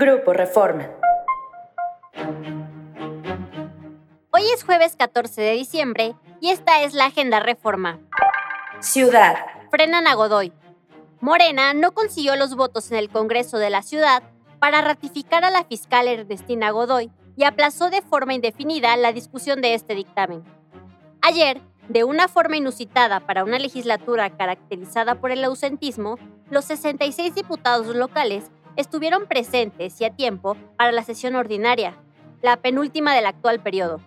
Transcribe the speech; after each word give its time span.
Grupo 0.00 0.32
Reforma. 0.32 0.88
Hoy 4.30 4.42
es 4.54 4.62
jueves 4.62 4.94
14 4.94 5.40
de 5.40 5.54
diciembre 5.54 6.14
y 6.40 6.50
esta 6.50 6.84
es 6.84 6.94
la 6.94 7.06
Agenda 7.06 7.40
Reforma. 7.40 7.98
Ciudad. 8.78 9.34
Frenan 9.72 10.06
a 10.06 10.14
Godoy. 10.14 10.52
Morena 11.20 11.74
no 11.74 11.94
consiguió 11.94 12.36
los 12.36 12.54
votos 12.54 12.92
en 12.92 12.98
el 12.98 13.08
Congreso 13.08 13.58
de 13.58 13.70
la 13.70 13.82
ciudad 13.82 14.22
para 14.60 14.82
ratificar 14.82 15.44
a 15.44 15.50
la 15.50 15.64
fiscal 15.64 16.06
Ernestina 16.06 16.70
Godoy 16.70 17.10
y 17.34 17.42
aplazó 17.42 17.90
de 17.90 18.00
forma 18.00 18.34
indefinida 18.34 18.96
la 18.96 19.12
discusión 19.12 19.60
de 19.60 19.74
este 19.74 19.96
dictamen. 19.96 20.44
Ayer, 21.22 21.60
de 21.88 22.04
una 22.04 22.28
forma 22.28 22.56
inusitada 22.56 23.18
para 23.18 23.42
una 23.42 23.58
legislatura 23.58 24.30
caracterizada 24.30 25.16
por 25.16 25.32
el 25.32 25.42
ausentismo, 25.42 26.20
los 26.50 26.66
66 26.66 27.34
diputados 27.34 27.96
locales 27.96 28.52
estuvieron 28.78 29.26
presentes 29.26 30.00
y 30.00 30.04
a 30.04 30.14
tiempo 30.14 30.56
para 30.76 30.92
la 30.92 31.02
sesión 31.02 31.34
ordinaria, 31.34 31.96
la 32.42 32.56
penúltima 32.58 33.12
del 33.12 33.26
actual 33.26 33.58
periodo. 33.60 34.00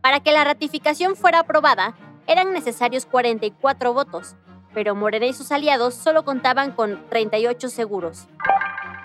Para 0.00 0.20
que 0.20 0.32
la 0.32 0.44
ratificación 0.44 1.14
fuera 1.14 1.40
aprobada, 1.40 1.94
eran 2.26 2.54
necesarios 2.54 3.04
44 3.04 3.92
votos, 3.92 4.34
pero 4.72 4.94
Morena 4.94 5.26
y 5.26 5.34
sus 5.34 5.52
aliados 5.52 5.94
solo 5.94 6.24
contaban 6.24 6.72
con 6.72 7.06
38 7.10 7.68
seguros. 7.68 8.26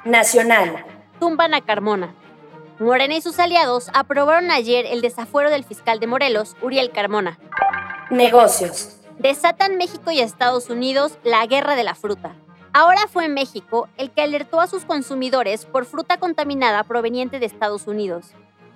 Nacional. 0.05 0.85
Tumban 1.19 1.53
a 1.53 1.59
Carmona. 1.61 2.15
Morena 2.79 3.15
y 3.15 3.21
sus 3.21 3.39
aliados 3.39 3.89
aprobaron 3.93 4.51
ayer 4.51 4.85
el 4.85 5.01
desafuero 5.01 5.49
del 5.49 5.65
fiscal 5.65 5.99
de 5.99 6.07
Morelos, 6.07 6.55
Uriel 6.61 6.91
Carmona. 6.91 7.37
Negocios. 8.09 9.01
Desatan 9.17 9.75
México 9.75 10.11
y 10.11 10.21
Estados 10.21 10.69
Unidos 10.69 11.17
la 11.25 11.45
guerra 11.45 11.75
de 11.75 11.83
la 11.83 11.93
fruta. 11.93 12.37
Ahora 12.79 13.09
fue 13.11 13.27
México 13.27 13.89
el 13.97 14.09
que 14.09 14.21
alertó 14.21 14.61
a 14.61 14.67
sus 14.67 14.85
consumidores 14.85 15.65
por 15.65 15.83
fruta 15.83 16.15
contaminada 16.15 16.85
proveniente 16.85 17.37
de 17.37 17.45
Estados 17.45 17.87
Unidos. 17.87 18.27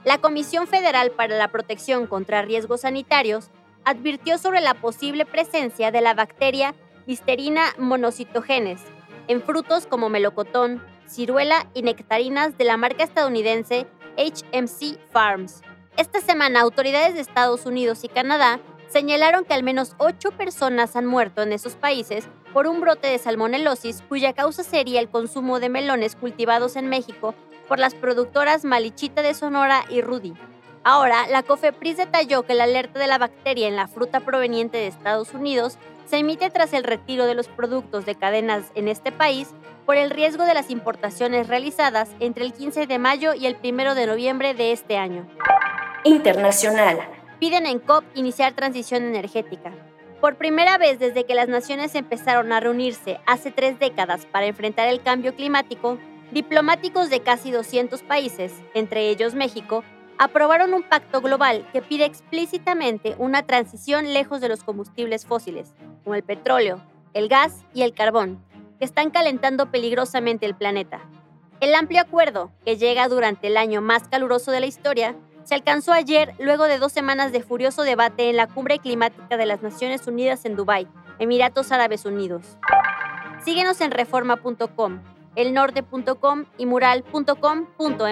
La 0.04 0.18
Comisión 0.18 0.68
Federal 0.68 1.12
para 1.12 1.38
la 1.38 1.48
Protección 1.48 2.06
contra 2.06 2.42
Riesgos 2.42 2.82
Sanitarios 2.82 3.50
advirtió 3.86 4.38
sobre 4.38 4.60
la 4.60 4.74
posible 4.74 5.26
presencia 5.26 5.90
de 5.90 6.02
la 6.02 6.14
bacteria 6.14 6.76
Listerina 7.06 7.64
monocitogenes 7.78 8.82
en 9.30 9.42
frutos 9.42 9.88
como 9.88 10.10
melocotón, 10.10 10.84
ciruela 11.08 11.66
y 11.74 11.84
nectarinas 11.84 12.58
de 12.58 12.66
la 12.66 12.76
marca 12.76 13.06
estadounidense 13.06 13.88
HMC 14.18 15.00
Farms. 15.14 15.62
Esta 15.96 16.20
semana, 16.20 16.60
autoridades 16.60 17.14
de 17.14 17.22
Estados 17.22 17.66
Unidos 17.66 18.04
y 18.04 18.10
Canadá 18.10 18.60
señalaron 18.90 19.46
que 19.46 19.54
al 19.54 19.64
menos 19.64 19.96
ocho 19.98 20.32
personas 20.32 20.98
han 20.98 21.06
muerto 21.06 21.42
en 21.42 21.54
esos 21.54 21.76
países 21.76 22.28
por 22.54 22.68
un 22.68 22.80
brote 22.80 23.08
de 23.08 23.18
salmonelosis 23.18 24.04
cuya 24.08 24.34
causa 24.34 24.64
sería 24.64 25.00
el 25.00 25.10
consumo 25.10 25.60
de 25.60 25.70
melones 25.70 26.16
cultivados 26.16 26.76
en 26.76 26.88
México 26.88 27.34
por 27.68 27.80
las 27.80 27.96
productoras 27.96 28.64
Malichita 28.64 29.22
de 29.22 29.34
Sonora 29.34 29.84
y 29.90 30.02
Rudy. 30.02 30.34
Ahora, 30.84 31.28
la 31.30 31.44
COFEPRIS 31.44 31.98
detalló 31.98 32.44
que 32.44 32.54
la 32.54 32.66
alerta 32.66 33.00
de 33.00 33.08
la 33.08 33.18
bacteria 33.18 33.68
en 33.68 33.76
la 33.76 33.88
fruta 33.88 34.20
proveniente 34.20 34.78
de 34.78 34.88
Estados 34.88 35.34
Unidos 35.34 35.78
se 36.06 36.18
emite 36.18 36.50
tras 36.50 36.74
el 36.74 36.84
retiro 36.84 37.26
de 37.26 37.36
los 37.36 37.48
productos 37.48 38.06
de 38.06 38.16
cadenas 38.16 38.66
en 38.76 38.90
este 38.90 39.12
país 39.12 39.50
por 39.86 39.96
el 39.96 40.10
riesgo 40.10 40.44
de 40.46 40.54
las 40.54 40.70
importaciones 40.70 41.48
realizadas 41.48 42.10
entre 42.20 42.44
el 42.46 42.54
15 42.54 42.86
de 42.86 43.00
mayo 43.00 43.34
y 43.34 43.46
el 43.46 43.58
1 43.64 43.96
de 43.96 44.08
noviembre 44.08 44.54
de 44.54 44.74
este 44.74 44.98
año. 44.98 45.26
Internacional. 46.04 47.00
Piden 47.40 47.66
en 47.66 47.80
COP 47.80 48.04
iniciar 48.16 48.54
transición 48.54 49.04
energética. 49.04 49.72
Por 50.24 50.38
primera 50.38 50.78
vez 50.78 51.00
desde 51.00 51.26
que 51.26 51.36
las 51.36 51.50
naciones 51.50 51.96
empezaron 51.96 52.54
a 52.54 52.62
reunirse 52.62 53.20
hace 53.26 53.52
tres 53.52 53.78
décadas 53.78 54.26
para 54.26 54.46
enfrentar 54.46 54.88
el 54.88 55.02
cambio 55.02 55.36
climático, 55.36 55.98
diplomáticos 56.32 57.10
de 57.10 57.20
casi 57.20 57.52
200 57.52 58.04
países, 58.04 58.54
entre 58.74 59.10
ellos 59.10 59.36
México, 59.36 59.84
aprobaron 60.18 60.74
un 60.74 60.84
pacto 60.84 61.20
global 61.20 61.68
que 61.74 61.82
pide 61.82 62.06
explícitamente 62.06 63.16
una 63.18 63.44
transición 63.44 64.14
lejos 64.14 64.40
de 64.40 64.48
los 64.48 64.64
combustibles 64.64 65.26
fósiles, 65.26 65.74
como 66.06 66.16
el 66.16 66.24
petróleo, 66.24 66.82
el 67.14 67.28
gas 67.28 67.66
y 67.74 67.82
el 67.82 67.94
carbón, 67.94 68.42
que 68.80 68.86
están 68.86 69.10
calentando 69.10 69.72
peligrosamente 69.72 70.46
el 70.46 70.56
planeta. 70.56 71.02
El 71.60 71.76
amplio 71.76 72.00
acuerdo, 72.00 72.50
que 72.64 72.78
llega 72.78 73.10
durante 73.10 73.48
el 73.48 73.58
año 73.58 73.82
más 73.82 74.08
caluroso 74.08 74.52
de 74.52 74.62
la 74.62 74.68
historia, 74.68 75.18
se 75.44 75.56
alcanzó 75.56 75.92
ayer 75.94 76.34
luego 76.40 76.66
de 76.66 76.80
dos 76.80 76.92
semanas 76.92 77.32
de 77.32 77.42
furioso 77.42 77.84
debate 77.84 78.30
en 78.30 78.38
la 78.38 78.48
cumbre 78.48 78.80
climática 78.80 79.38
de 79.38 79.46
las 79.46 79.62
Naciones 79.62 80.08
Unidas 80.08 80.46
en 80.46 80.56
Dubái, 80.56 80.88
Emiratos 81.20 81.72
Árabes 81.72 82.06
Unidos. 82.06 82.58
Síguenos 83.44 83.82
en 83.82 83.92
reforma.com, 83.92 85.02
elnorte.com 85.36 86.46
y 86.58 86.66
mural.com.mx. 86.66 88.04